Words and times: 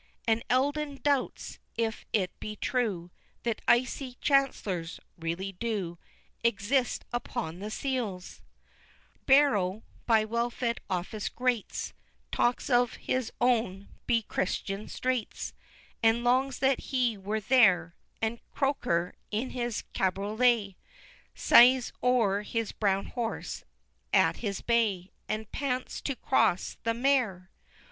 And 0.27 0.43
Eldon 0.49 1.01
doubts 1.03 1.59
if 1.75 2.07
it 2.11 2.31
be 2.39 2.55
true, 2.55 3.11
That 3.43 3.61
icy 3.67 4.17
Chancellors 4.19 4.99
really 5.19 5.51
do 5.51 5.99
Exist 6.43 7.05
upon 7.13 7.59
the 7.59 7.69
seals! 7.69 8.41
XXIV. 9.21 9.25
Barrow, 9.27 9.83
by 10.07 10.25
well 10.25 10.49
fed 10.49 10.79
office 10.89 11.29
grates, 11.29 11.93
Talks 12.31 12.67
of 12.67 12.95
his 12.95 13.31
own 13.39 13.89
bechristen'd 14.07 14.89
Straits, 14.89 15.53
And 16.01 16.23
longs 16.23 16.57
that 16.57 16.79
he 16.79 17.15
were 17.15 17.39
there; 17.39 17.95
And 18.23 18.39
Croker, 18.49 19.13
in 19.29 19.51
his 19.51 19.83
cabriolet, 19.93 20.77
Sighs 21.35 21.93
o'er 22.01 22.41
his 22.41 22.71
brown 22.71 23.05
horse, 23.05 23.63
at 24.11 24.37
his 24.37 24.61
Bay, 24.61 25.11
And 25.29 25.51
pants 25.51 26.01
to 26.01 26.15
cross 26.15 26.77
the 26.85 26.95
mer! 26.95 27.51